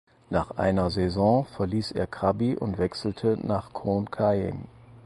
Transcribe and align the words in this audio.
Nach 0.31 0.49
einer 0.57 0.89
Saison 0.89 1.45
verließ 1.45 1.91
er 1.91 2.07
Krabi 2.07 2.55
und 2.57 2.79
wechselte 2.79 3.37
nach 3.39 3.71
Khon 3.71 4.09
Kaen. 4.09 4.67